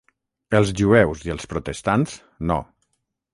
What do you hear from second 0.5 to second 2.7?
Els jueus i els protestants, no.